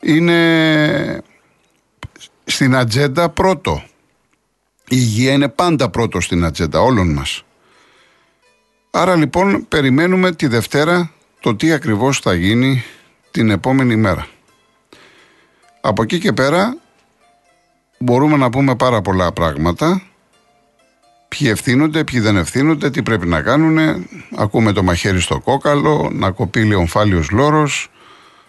είναι 0.00 1.22
στην 2.44 2.76
ατζέντα 2.76 3.28
πρώτο. 3.28 3.82
Η 4.92 4.96
υγεία 4.96 5.32
είναι 5.32 5.48
πάντα 5.48 5.90
πρώτο 5.90 6.20
στην 6.20 6.44
ατζέντα 6.44 6.80
όλων 6.80 7.12
μας. 7.12 7.44
Άρα 8.90 9.16
λοιπόν 9.16 9.68
περιμένουμε 9.68 10.32
τη 10.32 10.46
Δευτέρα 10.46 11.12
το 11.40 11.56
τι 11.56 11.72
ακριβώς 11.72 12.18
θα 12.18 12.34
γίνει 12.34 12.82
την 13.30 13.50
επόμενη 13.50 13.96
μέρα. 13.96 14.26
Από 15.80 16.02
εκεί 16.02 16.18
και 16.18 16.32
πέρα 16.32 16.76
μπορούμε 17.98 18.36
να 18.36 18.50
πούμε 18.50 18.76
πάρα 18.76 19.00
πολλά 19.00 19.32
πράγματα. 19.32 20.02
Ποιοι 21.28 21.48
ευθύνονται, 21.50 22.04
ποιοι 22.04 22.20
δεν 22.20 22.36
ευθύνονται, 22.36 22.90
τι 22.90 23.02
πρέπει 23.02 23.26
να 23.26 23.42
κάνουν. 23.42 24.06
Ακούμε 24.36 24.72
το 24.72 24.82
μαχαίρι 24.82 25.20
στο 25.20 25.40
κόκαλο, 25.40 26.10
να 26.12 26.30
κοπεί 26.30 26.64
λεομφάλιος 26.64 27.30
λόρος 27.30 27.90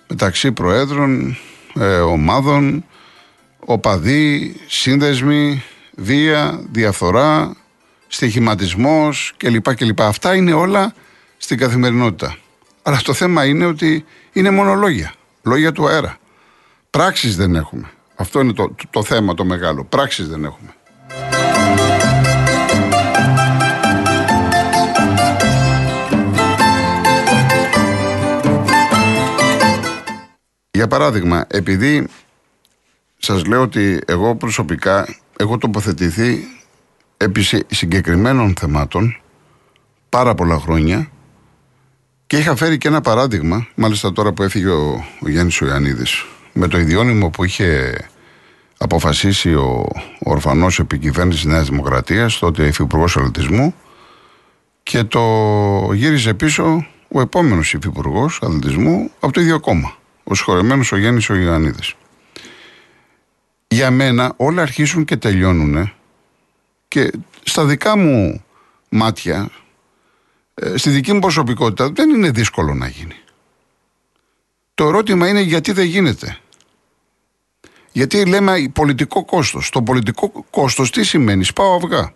μεταξύ 0.08 0.52
προέδρων, 0.52 1.38
ε, 1.76 1.98
ομάδων, 1.98 2.86
οπαδοί, 3.66 4.56
σύνδεσμοι, 4.68 5.64
βία, 6.02 6.60
διαφθορά, 6.72 7.56
στοιχηματισμός 8.08 9.34
κλπ. 9.38 9.76
κλπ. 9.76 10.02
Αυτά 10.02 10.36
είναι 10.36 10.54
όλα 10.54 10.94
στην 11.38 11.58
καθημερινότητα. 11.58 12.38
Αλλά 12.82 13.00
το 13.04 13.14
θέμα 13.14 13.46
είναι 13.46 13.66
ότι 13.66 14.06
είναι 14.34 14.50
μόνο 14.50 14.74
λόγια. 14.74 15.14
Λόγια 15.44 15.72
του 15.72 15.88
αέρα. 15.88 16.18
Πράξεις 16.90 17.36
δεν 17.36 17.56
έχουμε. 17.56 17.92
Αυτό 18.16 18.40
είναι 18.40 18.54
το, 18.54 18.76
το, 18.90 19.04
θέμα 19.04 19.34
το 19.34 19.46
μεγάλο. 19.46 19.84
Πράξεις 19.84 20.28
δεν 20.28 20.44
έχουμε. 20.44 20.76
Για 30.72 30.88
παράδειγμα, 30.88 31.46
επειδή 31.48 32.08
σας 33.18 33.46
λέω 33.46 33.62
ότι 33.62 34.00
εγώ 34.06 34.36
προσωπικά 34.36 35.16
έχω 35.42 35.58
τοποθετηθεί 35.58 36.48
επί 37.18 37.42
συγκεκριμένων 37.68 38.54
θεμάτων 38.60 39.18
πάρα 40.10 40.36
πολλά 40.36 40.60
χρόνια 40.60 41.10
και 42.28 42.38
είχα 42.38 42.56
φέρει 42.56 42.78
και 42.78 42.88
ένα 42.88 43.02
παράδειγμα, 43.02 43.68
μάλιστα 43.76 44.12
τώρα 44.12 44.32
που 44.32 44.44
έφυγε 44.44 44.70
ο, 44.70 45.06
ο 45.20 45.30
Γιάννης 45.30 45.58
Ιωαννίδης, 45.58 46.26
με 46.54 46.68
το 46.68 46.78
ιδιώνυμο 46.78 47.30
που 47.30 47.44
είχε 47.44 47.98
αποφασίσει 48.78 49.54
ο, 49.54 49.86
ο 50.26 50.32
ορφανός 50.32 50.80
επικυβέρνησης 50.80 51.46
Νέας 51.46 51.70
Δημοκρατίας, 51.70 52.40
τότε 52.40 52.66
υφυπουργός 52.66 53.18
Αθλητισμού, 53.18 53.76
και 54.84 55.04
το 55.04 55.22
γύριζε 55.94 56.34
πίσω 56.34 56.86
ο 57.08 57.22
επόμενος 57.22 57.74
υφυπουργός 57.74 58.40
Αθλητισμού 58.42 59.12
από 59.20 59.34
το 59.34 59.42
ίδιο 59.42 59.60
κόμμα, 59.60 59.94
ο 60.24 60.36
συγχωρεμένος 60.36 60.92
ο 60.92 60.98
Γιάννης 60.98 61.30
ο 61.30 61.36
Ιωαννίδης 61.36 61.96
για 63.74 63.92
μένα 63.92 64.34
όλα 64.38 64.62
αρχίζουν 64.62 65.06
και 65.06 65.18
τελειώνουν 65.18 65.94
και 66.88 67.12
στα 67.44 67.66
δικά 67.66 67.98
μου 67.98 68.44
μάτια, 68.90 69.50
ε, 70.54 70.78
στη 70.78 70.90
δική 70.90 71.14
μου 71.14 71.20
προσωπικότητα 71.20 71.90
δεν 71.90 72.10
είναι 72.10 72.32
δύσκολο 72.32 72.74
να 72.74 72.88
γίνει. 72.88 73.16
Το 74.74 74.88
ερώτημα 74.88 75.28
είναι 75.28 75.42
γιατί 75.42 75.72
δεν 75.72 75.86
γίνεται. 75.86 76.38
Γιατί 77.92 78.26
λέμε 78.26 78.70
πολιτικό 78.74 79.26
κόστος. 79.26 79.70
Το 79.70 79.82
πολιτικό 79.82 80.46
κόστος 80.50 80.92
τι 80.92 81.04
σημαίνει, 81.04 81.44
σπάω 81.44 81.76
αυγά. 81.76 82.14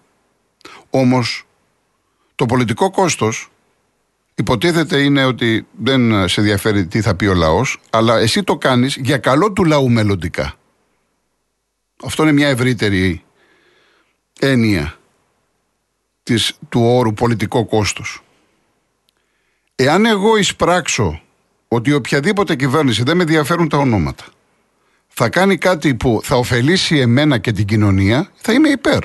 Όμως 0.90 1.46
το 2.36 2.46
πολιτικό 2.46 2.92
κόστος 2.92 3.50
υποτίθεται 4.36 4.98
είναι 4.98 5.26
ότι 5.26 5.68
δεν 5.72 6.28
σε 6.28 6.40
ενδιαφέρει 6.40 6.86
τι 6.86 7.02
θα 7.02 7.16
πει 7.16 7.26
ο 7.26 7.34
λαός, 7.34 7.80
αλλά 7.90 8.18
εσύ 8.18 8.44
το 8.44 8.58
κάνεις 8.58 8.96
για 8.96 9.18
καλό 9.18 9.52
του 9.52 9.64
λαού 9.64 9.90
μελλοντικά. 9.90 10.56
Αυτό 12.04 12.24
είναι 12.24 12.32
μια 12.32 12.48
ευρύτερη 12.48 13.24
έννοια 14.40 14.98
της, 16.24 16.58
του 16.70 16.82
όρου 16.82 17.14
πολιτικό 17.14 17.66
κόστος. 17.66 18.24
Εάν 19.76 20.06
εγώ 20.06 20.38
εισπράξω 20.38 21.22
ότι 21.68 21.94
οποιαδήποτε 21.94 22.56
κυβέρνηση 22.56 23.04
δεν 23.04 23.16
με 23.16 23.24
ενδιαφέρουν 23.24 23.70
τα 23.70 23.78
ονόματα 23.78 24.26
θα 25.18 25.30
κάνει 25.30 25.58
κάτι 25.58 25.96
που 25.96 26.20
θα 26.24 26.36
ωφελήσει 26.36 26.98
εμένα 26.98 27.38
και 27.38 27.52
την 27.52 27.66
κοινωνία, 27.66 28.32
θα 28.36 28.54
είμαι 28.54 28.70
υπέρ. 28.70 29.04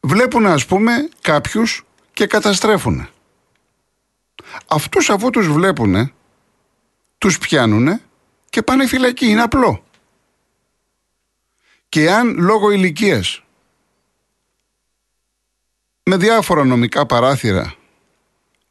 Βλέπουν 0.00 0.46
ας 0.46 0.66
πούμε 0.66 1.08
κάποιους 1.20 1.84
και 2.12 2.26
καταστρέφουν. 2.26 3.08
Αυτούς 4.66 5.10
αφού 5.10 5.30
τους 5.30 5.48
βλέπουν, 5.48 6.12
τους 7.18 7.38
πιάνουν 7.38 8.00
και 8.50 8.62
πάνε 8.62 8.86
φυλακή. 8.86 9.26
Είναι 9.26 9.42
απλό. 9.42 9.84
Και 11.88 12.10
αν 12.10 12.36
λόγω 12.38 12.70
ηλικίας 12.70 13.44
με 16.02 16.16
διάφορα 16.16 16.64
νομικά 16.64 17.06
παράθυρα 17.06 17.74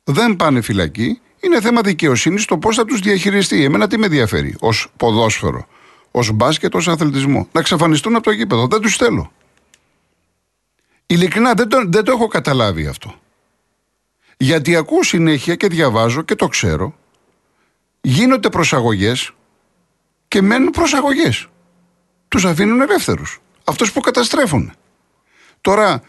δεν 0.03 0.35
πάνε 0.35 0.61
φυλακή, 0.61 1.19
είναι 1.39 1.61
θέμα 1.61 1.81
δικαιοσύνης 1.81 2.45
το 2.45 2.57
πώς 2.57 2.75
θα 2.75 2.85
τους 2.85 2.99
διαχειριστεί. 2.99 3.63
Εμένα 3.63 3.87
τι 3.87 3.97
με 3.97 4.05
ενδιαφέρει 4.05 4.55
ως 4.59 4.87
ποδόσφαιρο, 4.97 5.67
ως 6.11 6.31
μπάσκετ, 6.31 6.75
ως 6.75 6.87
αθλητισμό. 6.87 7.47
Να 7.51 7.59
εξαφανιστούν 7.59 8.15
από 8.15 8.23
το 8.23 8.31
γήπεδο. 8.31 8.67
Δεν 8.67 8.81
τους 8.81 8.95
θέλω. 8.95 9.31
Ειλικρινά 11.05 11.53
δεν 11.53 11.69
το, 11.69 11.83
δεν 11.87 12.03
το 12.03 12.11
έχω 12.11 12.27
καταλάβει 12.27 12.87
αυτό. 12.87 13.15
Γιατί 14.37 14.75
ακούω 14.75 15.03
συνέχεια 15.03 15.55
και 15.55 15.67
διαβάζω 15.67 16.21
και 16.21 16.35
το 16.35 16.47
ξέρω. 16.47 16.95
Γίνονται 18.01 18.49
προσαγωγές 18.49 19.31
και 20.27 20.41
μένουν 20.41 20.69
προσαγωγές. 20.69 21.47
Τους 22.35 22.45
αφήνουν 22.45 22.81
ελεύθερους. 22.81 23.41
Αυτούς 23.63 23.91
που 23.91 23.99
καταστρέφουν. 23.99 24.71
Τώρα, 25.61 26.01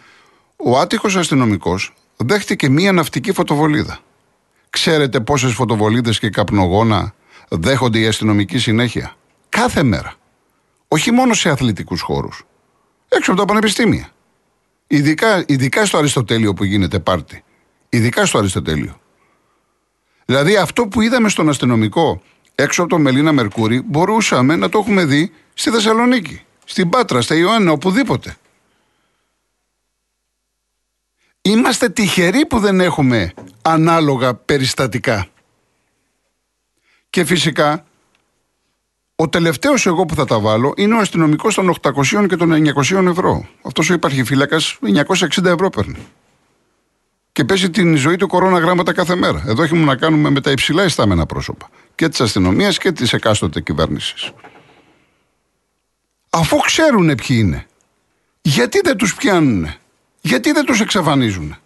ο 0.56 0.78
άτυχος 0.78 1.16
αστυνομικός 1.16 1.92
δέχτηκε 2.16 2.68
μία 2.68 2.92
ναυτική 2.92 3.33
φωτοβολίδα. 3.33 3.99
Ξέρετε 4.71 5.21
πόσες 5.21 5.52
φωτοβολίδες 5.52 6.18
και 6.18 6.30
καπνογόνα 6.30 7.14
δέχονται 7.49 7.99
οι 7.99 8.06
αστυνομικοί 8.06 8.59
συνέχεια; 8.59 9.16
Κάθε 9.49 9.83
μέρα. 9.83 10.14
Όχι 10.88 11.11
μόνο 11.11 11.35
σε 11.35 11.49
αθλητικούς 11.49 12.00
χώρους. 12.00 12.47
Έξω 13.09 13.30
από 13.30 13.40
τα 13.40 13.47
πανεπιστήμια. 13.47 14.09
Ειδικά, 14.87 15.45
ειδικά 15.47 15.87
στο 15.87 15.99
Αριστοτέλειο 15.99 16.54
που 16.54 16.64
γίνεται 16.64 16.99
πάρτι. 16.99 17.45
Ειδικά 17.88 18.26
στο 18.26 18.38
Αριστοτέλειο. 18.38 19.00
Δηλαδή 20.25 20.56
αυτό 20.56 20.87
που 20.87 21.00
είδαμε 21.00 21.28
στον 21.28 21.49
αστυνομικό 21.49 22.23
έξω 22.54 22.83
από 22.83 22.90
το 22.90 22.99
Μελίνα 22.99 23.33
Μερκούρι 23.33 23.83
μπορούσαμε 23.87 24.56
να 24.56 24.68
το 24.68 24.78
έχουμε 24.78 25.04
δει 25.04 25.33
στη 25.58 25.70
Θεσσαλονίκη, 25.70 26.42
στην 26.64 26.88
Πάτρα, 26.88 27.20
στα 27.20 27.34
Ιωάννα, 27.34 27.72
οπουδήποτε. 27.72 28.36
Είμαστε 31.42 31.88
τυχεροί 31.88 32.46
που 32.46 32.58
δεν 32.58 32.80
έχουμε 32.80 33.32
ανάλογα 33.62 34.34
περιστατικά. 34.34 35.26
Και 37.10 37.25
φυσικά, 37.25 37.84
ο 39.16 39.28
τελευταίος 39.28 39.86
εγώ 39.86 40.04
που 40.04 40.14
θα 40.14 40.25
τα 40.25 40.38
βάλω 40.38 40.75
είναι 40.76 40.95
ο 40.95 40.99
αστυνομικός 40.99 41.54
των 41.54 41.75
800 41.82 42.26
και 42.28 42.36
των 42.36 42.52
900 42.52 43.06
ευρώ. 43.06 43.49
Αυτός 43.62 43.90
ο 43.90 43.95
υπάρχει 43.95 44.25
φύλακας 44.25 44.78
960 44.80 45.45
ευρώ 45.45 45.71
παίρνει. 45.71 46.06
Και 47.32 47.45
παίζει 47.45 47.71
την 47.71 47.97
ζωή 47.97 48.16
του 48.16 48.28
κορώνα 48.28 48.58
γράμματα 48.58 48.92
κάθε 48.92 49.14
μέρα. 49.14 49.45
Εδώ 49.47 49.62
έχουμε 49.62 49.84
να 49.84 49.97
κάνουμε 49.97 50.30
με 50.30 50.40
τα 50.40 50.50
υψηλά 50.50 50.84
ιστάμενα 50.84 51.26
πρόσωπα. 51.26 51.71
Και 51.95 52.08
της 52.08 52.21
αστυνομίας 52.21 52.78
και 52.78 52.92
της 52.92 53.12
εκάστοτε 53.12 53.60
κυβέρνησης. 53.60 54.32
Αφού 56.36 56.56
ξέρουν 56.58 57.14
ποιοι 57.14 57.36
είναι, 57.40 57.66
γιατί 58.42 58.80
δεν 58.80 58.96
τους 58.96 59.14
πιάνουν, 59.14 59.75
γιατί 60.20 60.52
δεν 60.52 60.64
τους 60.64 60.80
εξαφανίζουν. 60.80 61.56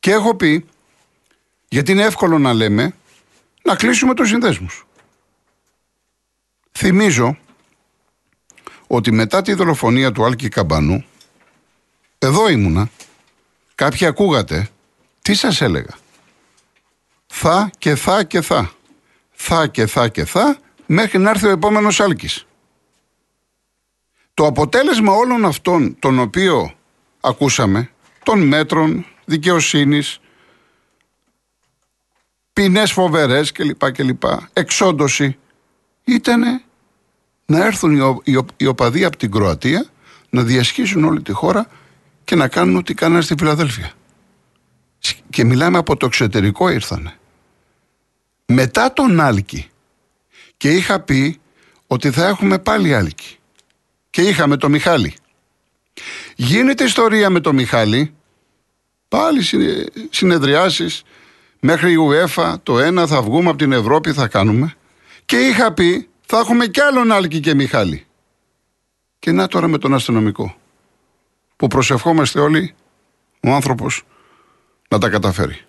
Και 0.00 0.10
έχω 0.10 0.34
πει, 0.34 0.66
γιατί 1.68 1.92
είναι 1.92 2.02
εύκολο 2.02 2.38
να 2.38 2.52
λέμε, 2.52 2.94
να 3.62 3.76
κλείσουμε 3.76 4.14
τους 4.14 4.28
συνδέσμους. 4.28 4.86
Θυμίζω 6.72 7.38
ότι 8.86 9.12
μετά 9.12 9.42
τη 9.42 9.54
δολοφονία 9.54 10.12
του 10.12 10.24
Άλκη 10.24 10.48
Καμπανού, 10.48 11.04
εδώ 12.18 12.48
ήμουνα, 12.48 12.90
κάποιοι 13.74 14.06
ακούγατε, 14.06 14.68
τι 15.22 15.34
σας 15.34 15.60
έλεγα; 15.60 15.94
Θα 17.26 17.70
και 17.78 17.94
θα 17.94 18.24
και 18.24 18.40
θα. 18.40 18.72
Θα 19.32 19.66
και 19.66 19.86
θα 19.86 20.08
και 20.08 20.24
θα, 20.24 20.58
μέχρι 20.86 21.18
να 21.18 21.30
έρθει 21.30 21.46
ο 21.46 21.50
επόμενος 21.50 22.00
Άλκης. 22.00 22.45
Το 24.36 24.46
αποτέλεσμα 24.46 25.12
όλων 25.12 25.44
αυτών, 25.44 25.96
τον 25.98 26.18
οποίο 26.18 26.74
ακούσαμε, 27.20 27.90
των 28.22 28.40
μέτρων, 28.40 29.06
δικαιοσύνης, 29.24 30.20
ποινές 32.52 32.92
φοβερές 32.92 33.52
κλπ. 33.52 33.90
κλπ. 33.92 34.22
Εξόντωση 34.52 35.38
ήταν 36.04 36.62
να 37.46 37.64
έρθουν 37.64 38.20
οι, 38.24 38.44
οι, 38.56 38.66
οπαδοί 38.66 39.04
από 39.04 39.16
την 39.16 39.30
Κροατία 39.30 39.86
να 40.30 40.42
διασχίσουν 40.42 41.04
όλη 41.04 41.22
τη 41.22 41.32
χώρα 41.32 41.68
και 42.24 42.34
να 42.34 42.48
κάνουν 42.48 42.76
ό,τι 42.76 42.94
κάνανε 42.94 43.20
στη 43.20 43.34
Φιλαδέλφια. 43.38 43.92
Και 45.30 45.44
μιλάμε 45.44 45.78
από 45.78 45.96
το 45.96 46.06
εξωτερικό 46.06 46.68
ήρθανε. 46.68 47.18
Μετά 48.46 48.92
τον 48.92 49.20
Άλκη 49.20 49.68
και 50.56 50.70
είχα 50.70 51.00
πει 51.00 51.40
ότι 51.86 52.10
θα 52.10 52.26
έχουμε 52.26 52.58
πάλι 52.58 52.94
Άλκη. 52.94 53.38
Και 54.16 54.22
είχαμε 54.22 54.56
το 54.56 54.68
Μιχάλη. 54.68 55.14
Γίνεται 56.36 56.84
ιστορία 56.84 57.30
με 57.30 57.40
το 57.40 57.52
Μιχάλη 57.52 58.14
Πάλι 59.08 59.40
συνεδριάσεις 60.10 61.02
μέχρι 61.60 61.92
η 61.92 61.96
UEFA 62.00 62.54
το 62.62 62.78
ένα 62.78 63.06
θα 63.06 63.22
βγούμε 63.22 63.48
από 63.48 63.58
την 63.58 63.72
Ευρώπη 63.72 64.12
θα 64.12 64.28
κάνουμε 64.28 64.74
και 65.24 65.36
είχα 65.36 65.72
πει 65.72 66.08
θα 66.26 66.38
έχουμε 66.38 66.66
κι 66.66 66.80
άλλον 66.80 67.12
Άλκη 67.12 67.40
και 67.40 67.54
Μιχάλη. 67.54 68.06
Και 69.18 69.32
να 69.32 69.48
τώρα 69.48 69.68
με 69.68 69.78
τον 69.78 69.94
αστυνομικό 69.94 70.56
που 71.56 71.66
προσευχόμαστε 71.66 72.40
όλοι 72.40 72.74
ο 73.42 73.50
άνθρωπος 73.50 74.02
να 74.88 74.98
τα 74.98 75.08
καταφέρει. 75.08 75.64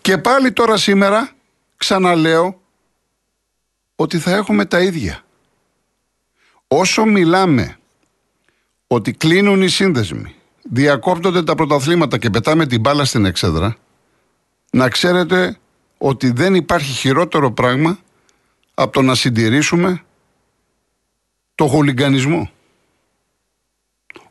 Και 0.00 0.18
πάλι 0.18 0.52
τώρα 0.52 0.76
σήμερα 0.76 1.30
ξαναλέω 1.76 2.60
ότι 3.96 4.18
θα 4.18 4.30
έχουμε 4.30 4.64
τα 4.64 4.80
ίδια. 4.80 5.24
Όσο 6.74 7.04
μιλάμε 7.04 7.78
ότι 8.86 9.12
κλείνουν 9.12 9.62
οι 9.62 9.68
σύνδεσμοι, 9.68 10.34
διακόπτονται 10.62 11.42
τα 11.42 11.54
πρωταθλήματα 11.54 12.18
και 12.18 12.30
πετάμε 12.30 12.66
την 12.66 12.80
μπάλα 12.80 13.04
στην 13.04 13.24
εξέδρα, 13.24 13.76
να 14.70 14.88
ξέρετε 14.88 15.58
ότι 15.98 16.30
δεν 16.30 16.54
υπάρχει 16.54 16.92
χειρότερο 16.92 17.52
πράγμα 17.52 17.98
από 18.74 18.92
το 18.92 19.02
να 19.02 19.14
συντηρήσουμε 19.14 20.04
το 21.54 21.66
χουλιγκανισμό. 21.66 22.50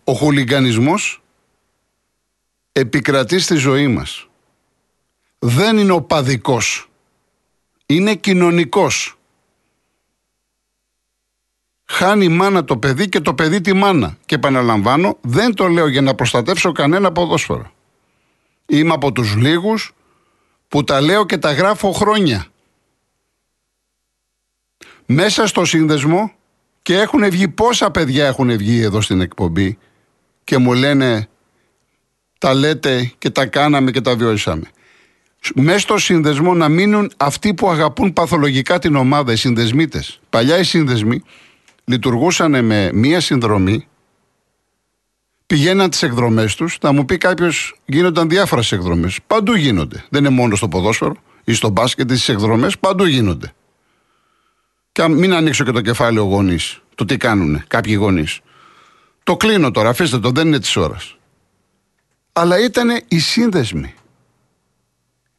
Ο 0.03 0.13
χουλιγκανισμός 0.13 1.23
επικρατεί 2.71 3.39
στη 3.39 3.55
ζωή 3.55 3.87
μας. 3.87 4.27
Δεν 5.39 5.77
είναι 5.77 5.91
οπαδικός. 5.91 6.89
Είναι 7.85 8.15
κοινωνικός 8.15 9.17
χάνει 11.91 12.25
η 12.25 12.29
μάνα 12.29 12.63
το 12.63 12.77
παιδί 12.77 13.09
και 13.09 13.19
το 13.19 13.33
παιδί 13.33 13.61
τη 13.61 13.73
μάνα. 13.73 14.17
Και 14.25 14.35
επαναλαμβάνω, 14.35 15.17
δεν 15.21 15.53
το 15.53 15.67
λέω 15.67 15.87
για 15.87 16.01
να 16.01 16.15
προστατεύσω 16.15 16.71
κανένα 16.71 17.11
ποδόσφαιρο. 17.11 17.71
Είμαι 18.65 18.93
από 18.93 19.11
τους 19.11 19.35
λίγους 19.35 19.93
που 20.67 20.83
τα 20.83 21.01
λέω 21.01 21.25
και 21.25 21.37
τα 21.37 21.53
γράφω 21.53 21.91
χρόνια. 21.91 22.45
Μέσα 25.05 25.47
στο 25.47 25.65
σύνδεσμο 25.65 26.31
και 26.81 26.97
έχουν 26.97 27.29
βγει 27.29 27.47
πόσα 27.47 27.91
παιδιά 27.91 28.25
έχουν 28.25 28.57
βγει 28.57 28.81
εδώ 28.81 29.01
στην 29.01 29.21
εκπομπή 29.21 29.77
και 30.43 30.57
μου 30.57 30.73
λένε 30.73 31.27
τα 32.37 32.53
λέτε 32.53 33.11
και 33.17 33.29
τα 33.29 33.45
κάναμε 33.45 33.91
και 33.91 34.01
τα 34.01 34.15
βιώσαμε. 34.15 34.69
Μέσα 35.55 35.79
στο 35.79 35.97
σύνδεσμο 35.97 36.53
να 36.53 36.69
μείνουν 36.69 37.11
αυτοί 37.17 37.53
που 37.53 37.69
αγαπούν 37.69 38.13
παθολογικά 38.13 38.79
την 38.79 38.95
ομάδα, 38.95 39.31
οι 39.31 39.35
συνδεσμίτες. 39.35 40.19
Παλιά 40.29 40.57
οι 40.57 40.63
σύνδεσμοι 40.63 41.23
λειτουργούσαν 41.83 42.65
με 42.65 42.91
μία 42.93 43.19
συνδρομή, 43.19 43.87
πηγαίναν 45.45 45.89
τις 45.89 46.03
εκδρομές 46.03 46.55
τους. 46.55 46.77
Θα 46.81 46.91
μου 46.91 47.05
πει 47.05 47.17
κάποιος, 47.17 47.75
γίνονταν 47.85 48.29
διάφορες 48.29 48.71
εκδρομές. 48.71 49.19
Παντού 49.27 49.55
γίνονται. 49.55 50.05
Δεν 50.09 50.25
είναι 50.25 50.33
μόνο 50.33 50.55
στο 50.55 50.67
ποδόσφαιρο 50.67 51.15
ή 51.43 51.53
στο 51.53 51.69
μπάσκετ 51.69 52.11
ή 52.11 52.17
στι 52.17 52.31
εκδρομές. 52.33 52.77
Παντού 52.77 53.05
γίνονται. 53.05 53.53
Και 54.91 55.07
μην 55.07 55.33
ανοίξω 55.33 55.63
και 55.63 55.71
το 55.71 55.81
κεφάλαιο 55.81 56.23
γονείς, 56.23 56.81
το 56.95 57.05
τι 57.05 57.17
κάνουν 57.17 57.63
κάποιοι 57.67 57.95
γονείς. 57.99 58.39
Το 59.23 59.37
κλείνω 59.37 59.71
τώρα, 59.71 59.89
αφήστε 59.89 60.19
το, 60.19 60.29
δεν 60.29 60.47
είναι 60.47 60.59
της 60.59 60.75
ώρας. 60.75 61.15
Αλλά 62.33 62.63
ήταν 62.63 63.01
οι 63.07 63.19
σύνδεσμοι. 63.19 63.93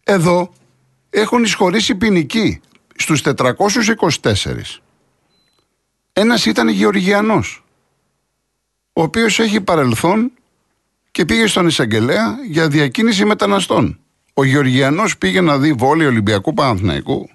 Εδώ 0.02 0.52
έχουν 1.10 1.42
εισχωρήσει 1.42 1.94
ποινική 1.94 2.60
στους 2.96 3.22
424 3.22 4.81
ένας 6.12 6.46
ήταν 6.46 6.68
Γεωργιανός, 6.68 7.64
ο 8.92 9.02
οποίος 9.02 9.38
έχει 9.38 9.60
παρελθόν 9.60 10.32
και 11.10 11.24
πήγε 11.24 11.46
στον 11.46 11.66
εισαγγελέα 11.66 12.38
για 12.48 12.68
διακίνηση 12.68 13.24
μεταναστών. 13.24 14.00
Ο 14.34 14.44
Γεωργιανός 14.44 15.18
πήγε 15.18 15.40
να 15.40 15.58
δει 15.58 15.72
βόλιο 15.72 16.08
Ολυμπιακού 16.08 16.54
Παναθηναϊκού 16.54 17.30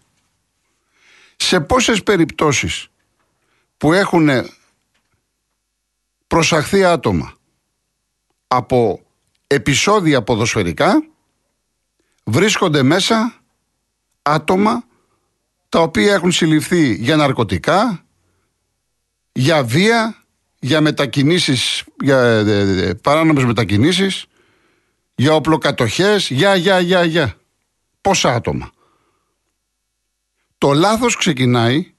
σε 1.35 1.59
πόσες 1.59 2.03
περιπτώσεις 2.03 2.87
που 3.77 3.93
έχουν 3.93 4.29
προσαχθεί 6.27 6.83
άτομα 6.83 7.33
από 8.47 9.01
επεισόδια 9.47 10.23
ποδοσφαιρικά 10.23 11.03
βρίσκονται 12.23 12.83
μέσα 12.83 13.33
άτομα 14.21 14.83
τα 15.69 15.79
οποία 15.79 16.13
έχουν 16.13 16.31
συλληφθεί 16.31 16.93
για 16.93 17.15
ναρκωτικά, 17.15 18.05
για 19.37 19.63
βία, 19.63 20.23
για 20.59 20.81
μετακινήσεις, 20.81 21.83
για 22.01 22.21
ε, 22.21 22.39
ε, 22.39 22.87
ε, 22.87 22.93
παράνομες 22.93 23.43
μετακινήσεις, 23.43 24.25
για 25.15 25.33
οπλοκατοχές, 25.33 26.29
για, 26.29 26.55
για, 26.55 26.79
για, 26.79 27.03
για. 27.03 27.37
Πόσα 28.01 28.33
άτομα. 28.33 28.71
Το 30.57 30.73
λάθος 30.73 31.15
ξεκινάει 31.15 31.93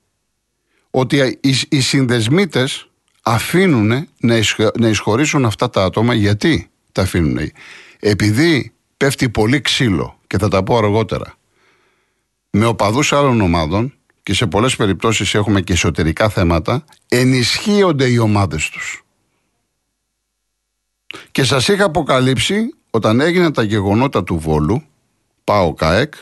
ότι 0.90 1.38
οι, 1.40 1.55
οι 1.68 1.81
συνδεσμίτες 1.81 2.88
αφήνουν 3.22 4.09
να 4.79 4.88
εισχωρήσουν 4.88 5.44
αυτά 5.44 5.70
τα 5.70 5.85
άτομα. 5.85 6.14
Γιατί 6.14 6.70
τα 6.92 7.03
αφήνουν. 7.03 7.53
Επειδή 7.98 8.72
πέφτει 8.96 9.29
πολύ 9.29 9.61
ξύλο 9.61 10.18
και 10.27 10.38
θα 10.38 10.48
τα 10.48 10.62
πω 10.62 10.77
αργότερα 10.77 11.35
με 12.51 12.66
οπαδούς 12.66 13.12
άλλων 13.12 13.40
ομάδων 13.40 13.97
και 14.28 14.34
σε 14.34 14.46
πολλές 14.46 14.76
περιπτώσεις 14.76 15.34
έχουμε 15.34 15.60
και 15.60 15.72
εσωτερικά 15.72 16.28
θέματα 16.28 16.84
ενισχύονται 17.08 18.08
οι 18.08 18.18
ομάδες 18.18 18.68
τους. 18.70 19.04
Και 21.30 21.44
σας 21.44 21.68
είχα 21.68 21.84
αποκαλύψει 21.84 22.74
όταν 22.90 23.20
έγιναν 23.20 23.52
τα 23.52 23.62
γεγονότα 23.62 24.24
του 24.24 24.38
Βόλου 24.38 24.82
Πάο 25.44 25.74
ΚΑΕΚ 25.74 26.14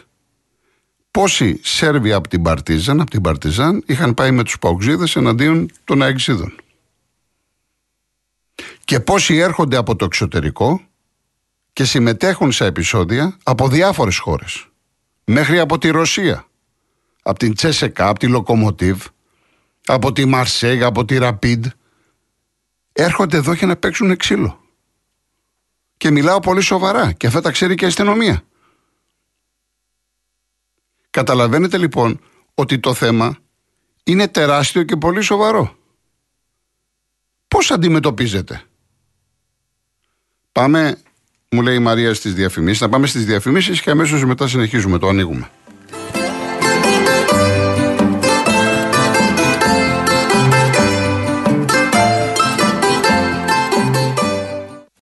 πόσοι 1.10 1.60
Σέρβοι 1.62 2.12
από 2.12 2.28
την 2.28 2.42
Παρτίζαν, 2.42 3.00
από 3.00 3.10
την 3.10 3.20
Παρτιζάν 3.20 3.82
είχαν 3.86 4.14
πάει 4.14 4.30
με 4.30 4.44
τους 4.44 4.58
Παουξίδες 4.58 5.16
εναντίον 5.16 5.70
των 5.84 6.02
Αεξίδων. 6.02 6.56
Και 8.84 9.00
πόσοι 9.00 9.34
έρχονται 9.34 9.76
από 9.76 9.96
το 9.96 10.04
εξωτερικό 10.04 10.80
και 11.72 11.84
συμμετέχουν 11.84 12.52
σε 12.52 12.64
επεισόδια 12.64 13.36
από 13.42 13.68
διάφορες 13.68 14.18
χώρες. 14.18 14.66
Μέχρι 15.24 15.58
από 15.58 15.78
τη 15.78 15.90
Ρωσία. 15.90 16.45
Από 17.28 17.38
την 17.38 17.54
Τσέσεκα, 17.54 18.08
από 18.08 18.18
τη 18.18 18.26
Λοκομοτίβ, 18.28 19.04
από 19.86 20.12
τη 20.12 20.24
Μαρσέγ, 20.24 20.82
από 20.84 21.04
τη 21.04 21.18
Ραπίντ. 21.18 21.66
Έρχονται 22.92 23.36
εδώ 23.36 23.52
για 23.52 23.66
να 23.66 23.76
παίξουν 23.76 24.16
ξύλο. 24.16 24.60
Και 25.96 26.10
μιλάω 26.10 26.40
πολύ 26.40 26.60
σοβαρά 26.60 27.12
και 27.12 27.26
αυτά 27.26 27.40
τα 27.40 27.50
ξέρει 27.50 27.74
και 27.74 27.84
η 27.84 27.88
αστυνομία. 27.88 28.42
Καταλαβαίνετε 31.10 31.78
λοιπόν 31.78 32.20
ότι 32.54 32.78
το 32.78 32.94
θέμα 32.94 33.36
είναι 34.04 34.28
τεράστιο 34.28 34.82
και 34.82 34.96
πολύ 34.96 35.22
σοβαρό. 35.22 35.76
Πώς 37.48 37.70
αντιμετωπίζετε. 37.70 38.62
Πάμε, 40.52 41.02
μου 41.50 41.62
λέει 41.62 41.74
η 41.74 41.78
Μαρία 41.78 42.14
στις 42.14 42.34
διαφημίσεις, 42.34 42.80
να 42.80 42.88
πάμε 42.88 43.06
στις 43.06 43.24
διαφημίσεις 43.24 43.80
και 43.80 43.90
αμέσως 43.90 44.24
μετά 44.24 44.48
συνεχίζουμε, 44.48 44.98
το 44.98 45.08
ανοίγουμε. 45.08 45.50